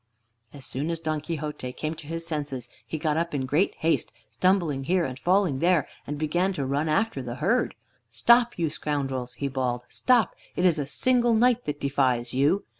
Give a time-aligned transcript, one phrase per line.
[0.51, 4.11] As soon as Don Quixote came to his senses he got up in great haste,
[4.31, 7.75] stumbling here and falling there, and began to run after the herd.
[8.09, 9.83] "Stop, you scoundrels!" he bawled.
[9.89, 10.33] "Stop!
[10.55, 12.63] It is a single knight that defies you."